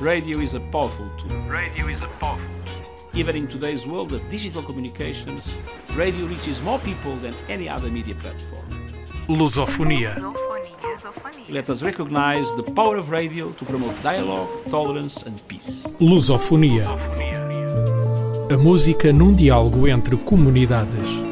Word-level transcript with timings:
Radio 0.00 0.40
is 0.40 0.52
a 0.52 0.60
powerful 0.60 1.08
tool. 1.16 1.34
Radio 1.48 1.88
is 1.88 2.02
a 2.02 2.06
powerful 2.20 2.44
Even 3.14 3.34
in 3.34 3.48
today's 3.48 3.86
world 3.86 4.12
of 4.12 4.20
digital 4.28 4.62
communications, 4.62 5.54
radio 5.94 6.26
reaches 6.26 6.60
more 6.60 6.78
people 6.80 7.16
than 7.16 7.34
any 7.48 7.66
other 7.66 7.90
media 7.90 8.14
platform. 8.14 8.66
Lusofonia. 9.26 10.14
Let 11.48 11.70
us 11.70 11.82
recognize 11.82 12.52
the 12.56 12.62
power 12.74 12.98
of 12.98 13.10
radio 13.10 13.52
to 13.52 13.64
promote 13.64 13.94
dialogue, 14.02 14.50
tolerance 14.68 15.22
and 15.24 15.40
peace. 15.48 15.86
Lusofonia. 15.98 16.88
A 18.52 18.56
música 18.58 19.10
num 19.14 19.34
diálogo 19.34 19.88
entre 19.88 20.18
comunidades. 20.18 21.25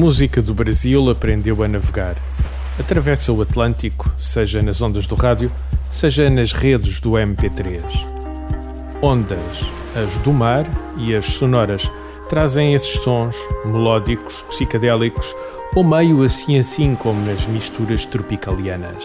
Música 0.00 0.40
do 0.40 0.54
Brasil 0.54 1.10
aprendeu 1.10 1.62
a 1.62 1.68
navegar. 1.68 2.16
Atravessa 2.78 3.30
o 3.34 3.42
Atlântico, 3.42 4.10
seja 4.18 4.62
nas 4.62 4.80
ondas 4.80 5.06
do 5.06 5.14
rádio, 5.14 5.52
seja 5.90 6.30
nas 6.30 6.54
redes 6.54 7.00
do 7.00 7.10
MP3. 7.10 7.82
Ondas, 9.02 9.38
as 9.94 10.16
do 10.22 10.32
mar 10.32 10.66
e 10.96 11.14
as 11.14 11.26
sonoras, 11.26 11.92
trazem 12.30 12.72
esses 12.72 13.02
sons 13.02 13.36
melódicos, 13.62 14.42
psicadélicos 14.48 15.36
ou 15.76 15.84
meio 15.84 16.22
assim 16.22 16.58
assim 16.58 16.94
como 16.94 17.22
nas 17.26 17.46
misturas 17.46 18.06
tropicalianas. 18.06 19.04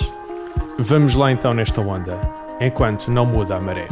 Vamos 0.79 1.13
lá 1.13 1.29
então 1.29 1.53
nesta 1.53 1.81
onda, 1.81 2.17
enquanto 2.61 3.11
não 3.11 3.25
muda 3.25 3.57
a 3.57 3.59
maré. 3.59 3.89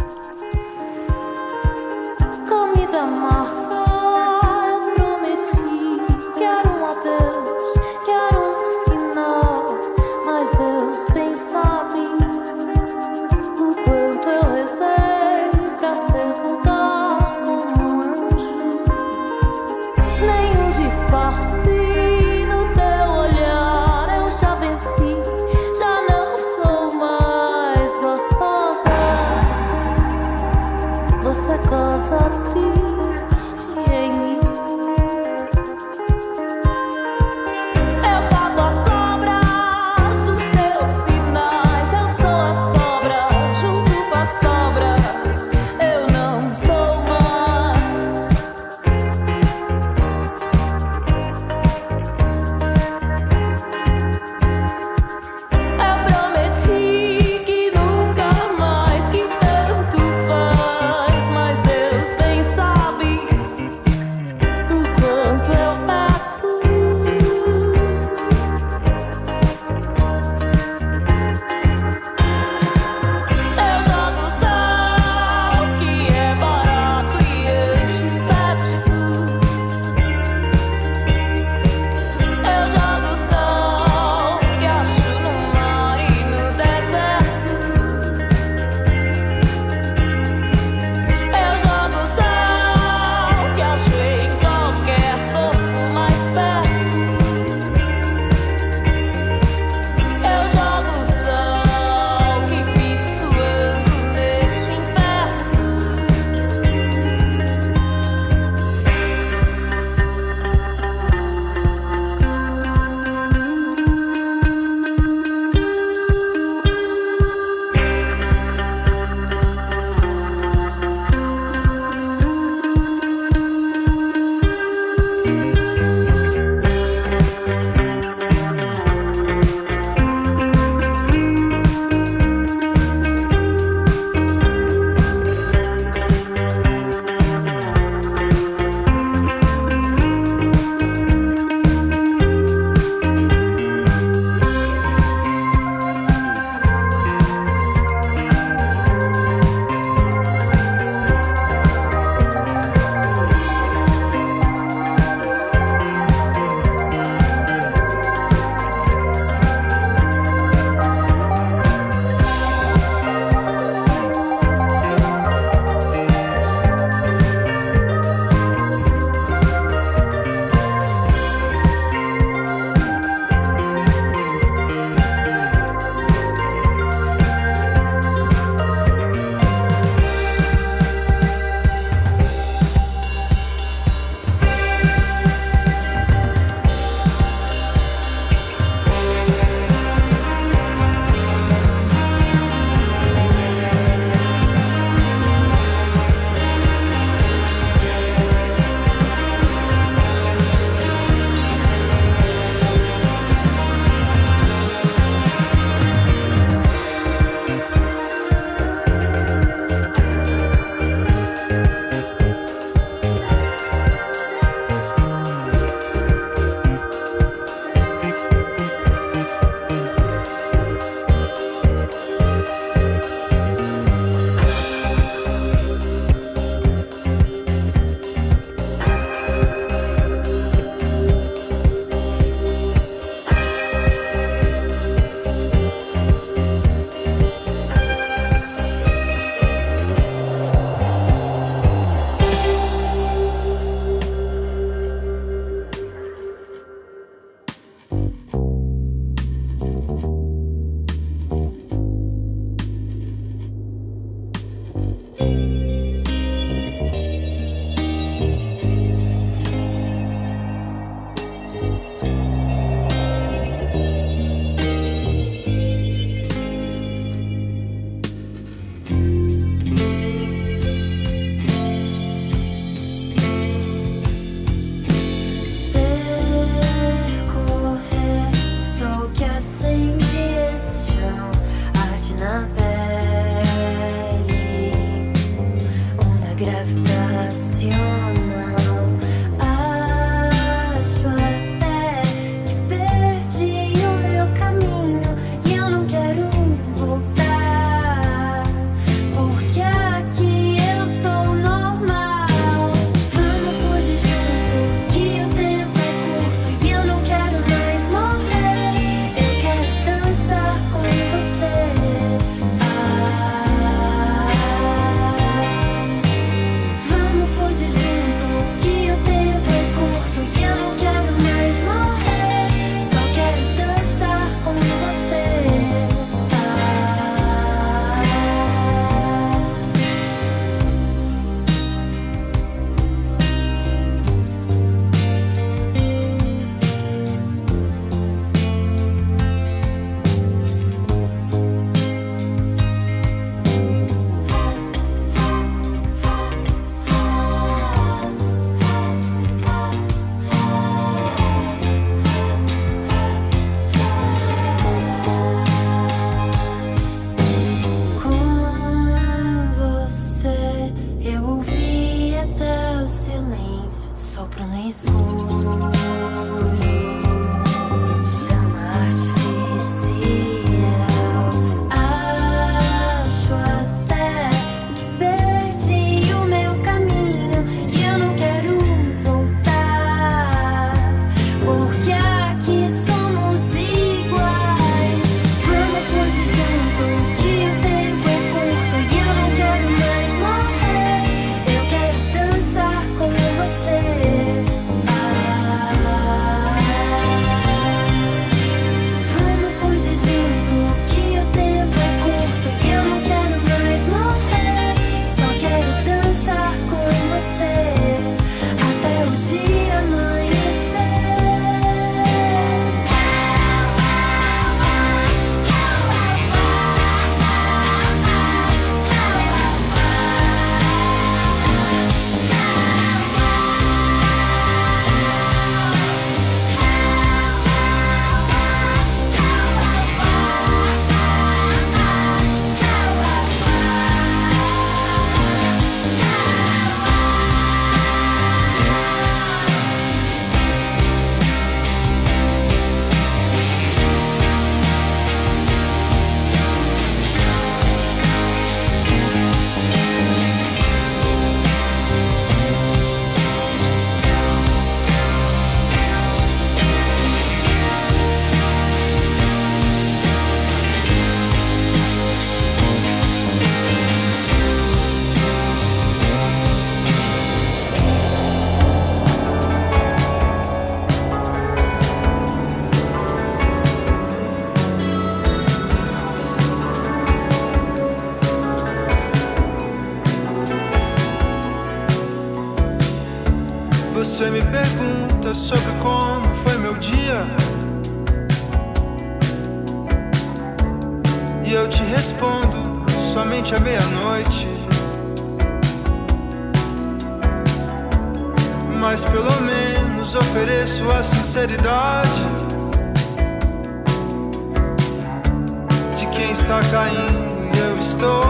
Está 506.54 506.70
caindo 506.70 507.56
e 507.56 507.58
eu 507.58 507.78
estou. 507.78 508.26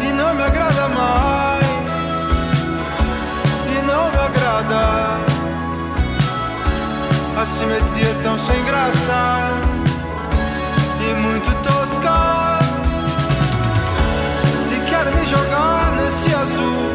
E 0.00 0.12
não 0.12 0.34
me 0.34 0.42
agrada 0.42 0.88
mais. 0.88 1.64
E 3.66 3.86
não 3.86 4.10
me 4.10 4.18
agrada. 4.18 5.18
A 7.36 7.46
simetria 7.46 8.08
é 8.08 8.18
tão 8.22 8.38
sem 8.38 8.64
graça 8.64 9.50
e 11.00 11.14
muito 11.14 11.50
tosca. 11.62 12.58
E 14.72 14.88
quero 14.88 15.14
me 15.14 15.26
jogar 15.26 15.92
nesse 15.96 16.34
azul, 16.34 16.92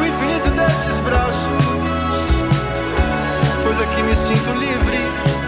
o 0.00 0.04
infinito 0.04 0.50
desses 0.50 1.00
braços. 1.00 1.63
Pois 3.76 3.90
aqui 3.90 4.02
me 4.04 4.14
sinto 4.14 4.52
livre, 4.56 4.98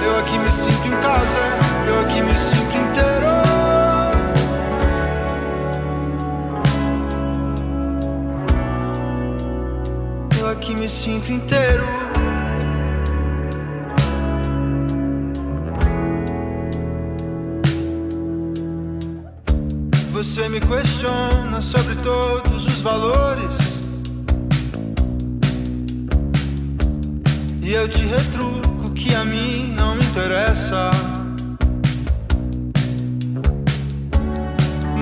eu 0.04 0.18
aqui 0.18 0.36
me 0.36 0.50
sinto 0.50 0.88
em 0.88 1.00
casa, 1.00 1.38
eu 1.86 2.00
aqui 2.00 2.20
me 2.22 2.36
sinto 2.36 2.76
inteiro. 2.76 3.26
Eu 10.40 10.48
aqui 10.48 10.74
me 10.74 10.88
sinto 10.88 11.30
inteiro. 11.30 11.84
Você 20.10 20.48
me 20.48 20.58
questiona 20.58 21.62
sobre 21.62 21.94
todos 21.94 22.66
os 22.66 22.80
valores. 22.80 23.05
Eu 27.86 27.90
te 27.90 28.04
retruco 28.04 28.90
que 28.94 29.14
a 29.14 29.24
mim 29.24 29.72
não 29.76 29.94
me 29.94 30.04
interessa. 30.04 30.90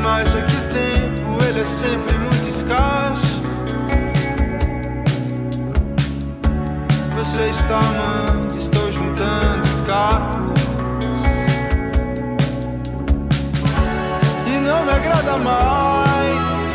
Mas 0.03 0.35
é 0.37 0.43
que 0.43 0.55
o 0.55 0.61
tempo 0.69 1.43
ele 1.49 1.61
é 1.61 1.65
sempre 1.65 2.13
muito 2.19 2.47
escasso. 2.47 3.43
Você 7.15 7.49
está 7.49 7.79
amando, 7.79 8.59
estou 8.59 8.93
juntando 8.93 9.63
os 9.63 9.81
cacos. 9.81 10.61
E 14.47 14.61
não 14.61 14.85
me 14.85 14.93
agrada 14.93 15.37
mais. 15.39 16.75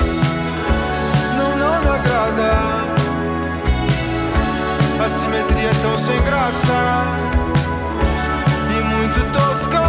Não, 1.38 1.56
não 1.56 1.82
me 1.82 1.88
agrada. 1.88 2.80
A 5.06 5.08
simetria 5.08 5.49
tão 5.82 5.98
sem 5.98 6.22
graça 6.24 7.06
e 8.70 8.82
muito 8.96 9.20
tosca. 9.32 9.82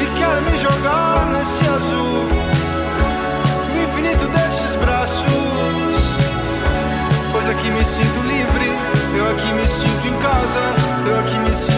E 0.00 0.06
quero 0.18 0.42
me 0.42 0.58
jogar 0.58 1.26
nesse 1.26 1.66
azul, 1.68 2.28
no 3.74 3.82
infinito 3.82 4.26
desses 4.28 4.76
braços. 4.76 5.24
Pois 7.32 7.48
aqui 7.48 7.70
me 7.70 7.84
sinto 7.84 8.20
livre, 8.20 8.72
eu 9.16 9.30
aqui 9.30 9.52
me 9.52 9.66
sinto 9.66 10.08
em 10.08 10.16
casa, 10.18 10.60
eu 11.06 11.20
aqui 11.20 11.38
me 11.38 11.52
sinto 11.54 11.73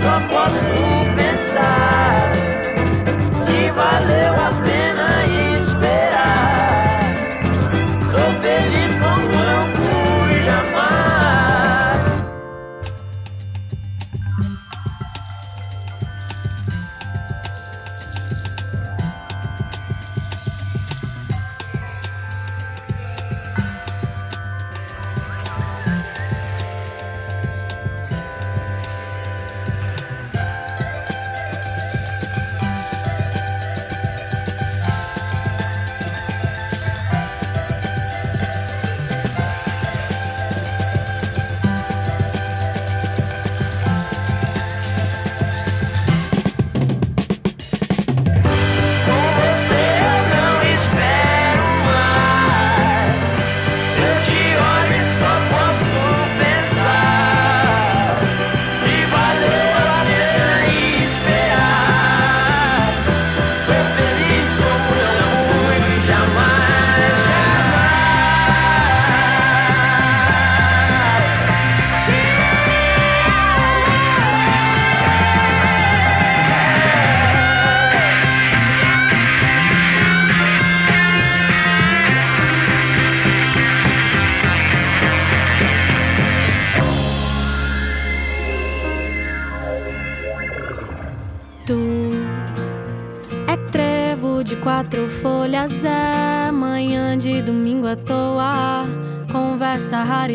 só 0.00 0.20
posso 0.28 0.87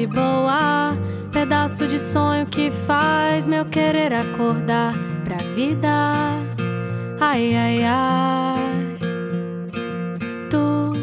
boa, 0.07 0.97
pedaço 1.31 1.87
de 1.87 1.99
sonho 1.99 2.45
que 2.45 2.71
faz 2.71 3.47
meu 3.47 3.65
querer 3.65 4.13
acordar 4.13 4.93
pra 5.23 5.37
vida. 5.55 5.89
Ai, 7.19 7.55
ai, 7.55 7.83
ai. 7.83 8.97
Tu 10.49 10.93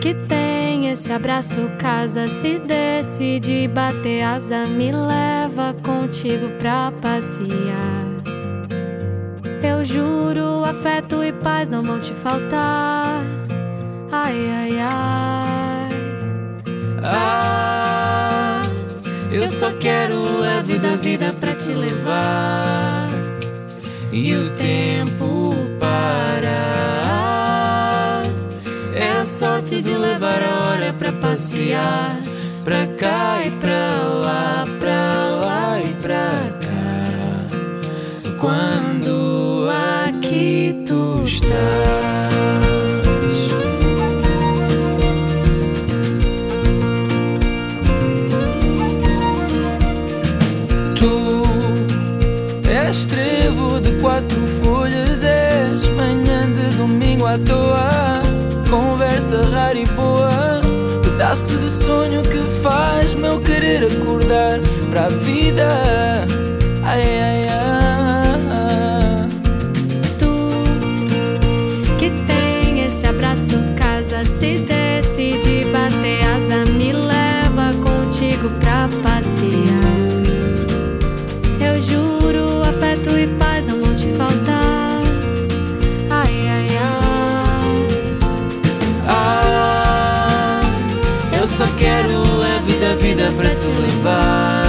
que 0.00 0.14
tem 0.28 0.90
esse 0.90 1.12
abraço, 1.12 1.58
casa, 1.78 2.28
se 2.28 2.58
decide 2.58 3.68
bater 3.68 4.22
asa, 4.22 4.66
me 4.66 4.92
leva 4.92 5.74
contigo 5.82 6.48
pra 6.58 6.92
passear. 7.02 8.04
Eu 9.62 9.84
juro, 9.84 10.64
afeto 10.64 11.22
e 11.22 11.32
paz 11.32 11.70
não 11.70 11.82
vão 11.82 11.98
te 11.98 12.12
faltar. 12.12 13.22
Ai, 14.12 14.50
ai, 14.50 14.80
ai. 14.80 15.43
Ah, 17.06 18.62
eu 19.30 19.46
só 19.46 19.70
quero 19.72 20.42
a 20.42 20.62
vida, 20.62 20.96
vida 20.96 21.34
pra 21.38 21.54
te 21.54 21.68
levar. 21.68 23.10
E 24.10 24.34
o 24.34 24.48
tempo 24.52 25.54
parar. 25.78 26.62
É 28.94 29.20
a 29.20 29.26
sorte 29.26 29.82
de 29.82 29.90
levar 29.90 30.42
a 30.42 30.70
hora 30.70 30.94
pra 30.94 31.12
passear. 31.12 32.16
Pra 32.64 32.86
cá 32.86 33.42
e 33.44 33.50
pra 33.50 33.98
lá, 34.24 34.64
pra 34.78 35.28
lá 35.44 35.78
e 35.82 35.92
pra 36.00 36.48
cá. 36.64 37.04
Quando 38.40 39.68
aqui 40.08 40.82
tu 40.86 41.22
estás. 41.26 42.03
À 57.34 57.38
toa, 57.38 58.22
conversa 58.70 59.42
rara 59.50 59.76
e 59.76 59.84
boa, 59.86 60.60
pedaço 61.02 61.56
de 61.56 61.68
sonho 61.84 62.22
que 62.22 62.38
faz 62.62 63.12
meu 63.14 63.40
querer 63.40 63.84
acordar 63.84 64.60
para 64.88 65.06
a 65.06 65.08
vida. 65.08 65.66
Ai, 66.84 67.02
ai, 67.02 67.48
ai. 67.48 69.28
Tu 70.16 70.48
que 71.98 72.10
tem 72.28 72.84
esse 72.84 73.04
abraço, 73.04 73.58
casa, 73.76 74.22
se 74.22 74.58
decide 74.58 75.64
bater 75.72 76.22
asa, 76.36 76.64
me 76.64 76.92
leva 76.92 77.72
contigo 77.82 78.48
pra 78.60 78.88
passear. 79.02 79.83
Vida, 92.96 93.30
pra 93.36 93.54
te 93.54 93.68
levar 93.68 94.63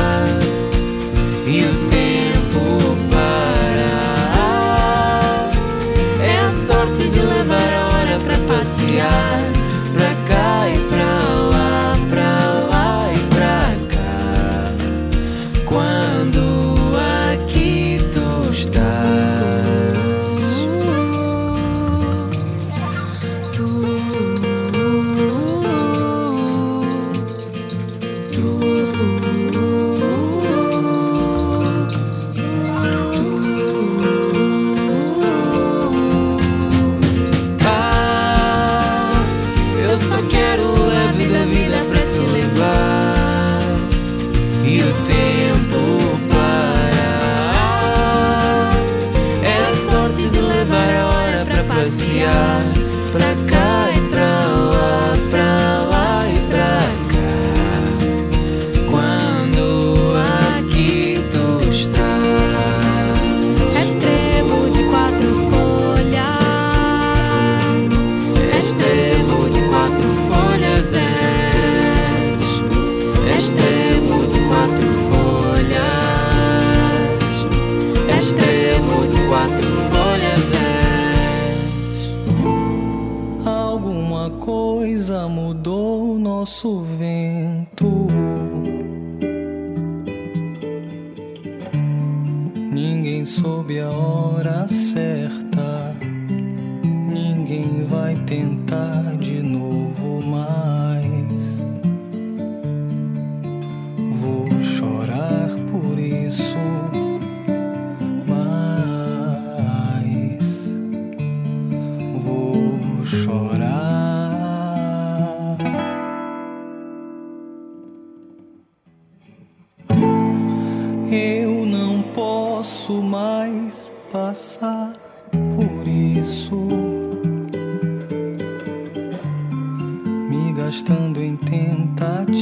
em 131.25 131.35
tentativas 131.37 132.37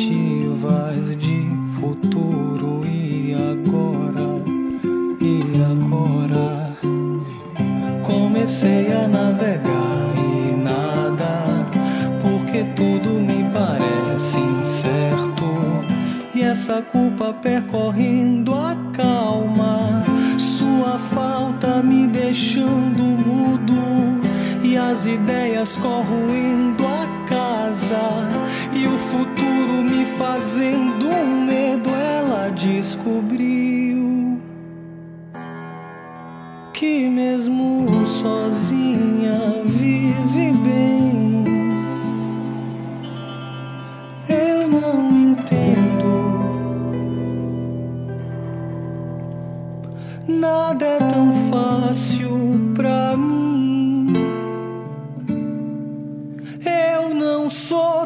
de 1.15 1.49
futuro 1.79 2.85
e 2.85 3.33
agora, 3.33 4.43
e 5.21 5.41
agora. 5.71 6.75
Comecei 8.03 8.91
a 8.91 9.07
navegar 9.07 10.13
e 10.17 10.55
nada, 10.57 11.65
porque 12.21 12.65
tudo 12.75 13.21
me 13.21 13.49
parece 13.53 14.39
incerto. 14.39 15.45
E 16.35 16.41
essa 16.41 16.81
culpa 16.81 17.33
percorrendo 17.33 18.53
a 18.53 18.75
calma, 18.91 20.03
sua 20.37 20.99
falta 20.99 21.81
me 21.81 22.05
deixando 22.05 23.01
mudo, 23.01 23.79
e 24.61 24.75
as 24.75 25.05
ideias 25.05 25.77
corroendo 25.77 26.85
a 26.85 27.12
casa, 27.63 28.29
e 28.73 28.85
o 28.87 28.97
futuro 28.97 29.83
me 29.83 30.05
fazendo 30.17 31.07
medo. 31.45 31.89
Ela 31.89 32.49
descobriu 32.49 34.41
que 36.73 37.07
mesmo 37.07 38.05
sozinha 38.05 39.63
vive 39.65 40.51
bem. 40.51 41.43
Eu 44.27 44.67
não 44.67 45.09
entendo. 45.09 46.13
Nada 50.27 50.85
é 50.85 50.97
tão 50.99 51.32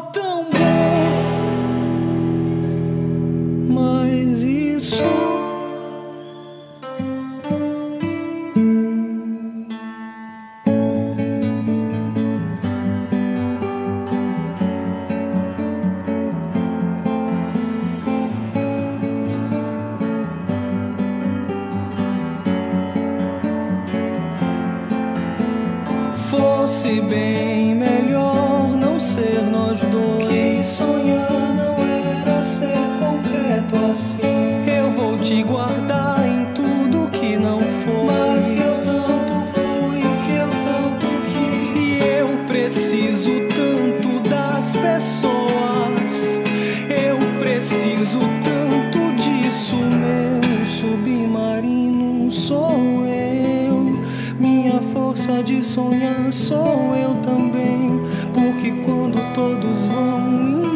tão 0.00 0.57
sonhar 55.62 56.32
sou 56.32 56.94
eu 56.94 57.14
também. 57.22 58.02
Porque 58.32 58.72
quando 58.84 59.18
todos 59.34 59.86
vão 59.86 60.67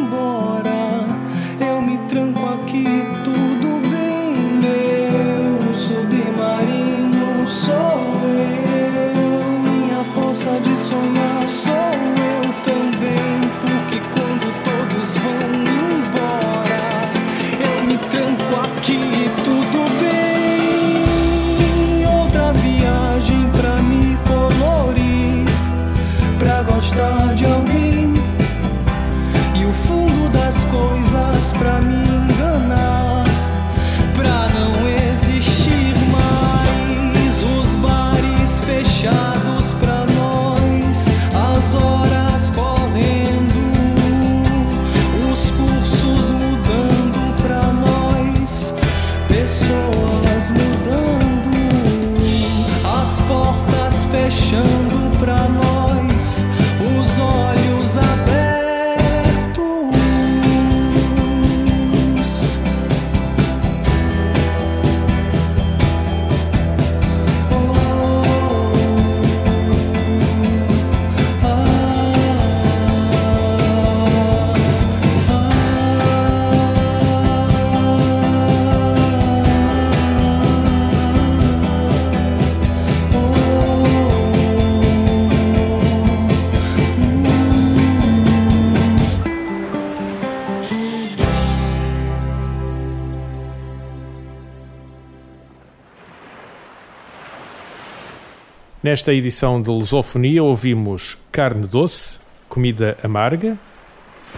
Nesta 98.93 99.11
edição 99.11 99.59
de 99.59 99.71
Lusofonia 99.71 100.43
ouvimos 100.43 101.17
Carne 101.31 101.65
Doce, 101.65 102.19
Comida 102.47 102.95
Amarga, 103.01 103.57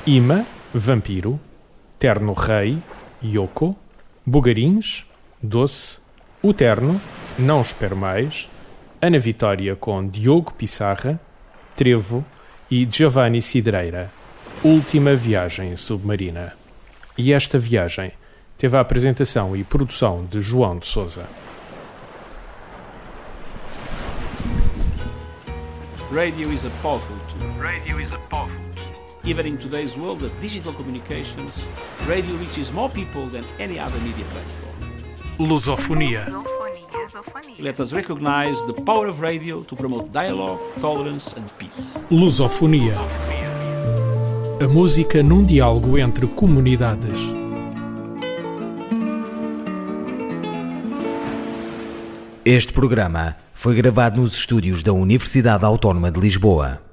Ima, 0.07 0.45
Vampiro, 0.73 1.37
Terno 1.99 2.31
Rei, 2.31 2.77
Yoko, 3.21 3.75
Bugarins, 4.25 5.05
Doce, 5.43 5.99
O 6.41 6.53
Terno, 6.53 7.01
Não 7.37 7.59
Espero 7.59 7.97
Mais, 7.97 8.49
Ana 9.01 9.19
Vitória 9.19 9.75
com 9.75 10.07
Diogo 10.07 10.53
Pissarra, 10.53 11.19
Trevo 11.75 12.23
e 12.71 12.87
Giovanni 12.89 13.41
Cidreira, 13.41 14.09
Última 14.63 15.17
Viagem 15.17 15.75
Submarina. 15.75 16.53
E 17.17 17.33
esta 17.33 17.59
viagem 17.59 18.13
teve 18.57 18.77
a 18.77 18.79
apresentação 18.79 19.53
e 19.53 19.65
produção 19.65 20.25
de 20.25 20.39
João 20.39 20.79
de 20.79 20.87
Souza. 20.87 21.25
Radio 26.15 26.47
is 26.47 26.63
a 26.63 26.69
powerful 26.81 27.17
tool. 27.27 27.45
Radio 27.59 27.97
is 27.97 28.09
a 28.13 28.17
powerful 28.29 28.55
tool. 28.73 29.29
Even 29.29 29.45
in 29.45 29.57
today's 29.57 29.97
world 29.97 30.23
of 30.23 30.31
digital 30.39 30.71
communications, 30.71 31.65
radio 32.07 32.33
reaches 32.35 32.71
more 32.71 32.89
people 32.89 33.27
than 33.27 33.43
any 33.59 33.77
other 33.77 33.99
media 33.99 34.23
platform. 34.31 35.49
Lusofonia. 35.49 36.25
Let 37.59 37.81
us 37.81 37.91
recognize 37.91 38.63
the 38.63 38.81
power 38.85 39.07
of 39.07 39.19
radio 39.19 39.63
to 39.63 39.75
promote 39.75 40.13
dialogue, 40.13 40.61
tolerance 40.79 41.33
and 41.35 41.51
peace. 41.57 41.99
Lusofonia. 42.09 42.97
A 44.61 44.67
música 44.69 45.21
num 45.21 45.43
diálogo 45.43 45.97
entre 45.97 46.27
comunidades. 46.27 47.19
Este 52.45 52.71
programa 52.71 53.35
foi 53.65 53.73
gravado 53.73 54.21
nos 54.21 54.35
estúdios 54.35 54.83
da 54.83 54.93
Universidade 54.93 55.65
Autónoma 55.65 56.11
de 56.11 56.19
Lisboa. 56.19 56.84